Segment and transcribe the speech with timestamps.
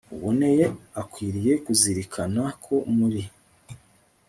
[0.15, 0.63] uboneye
[1.01, 3.21] akwiriye kuzirikana ko muri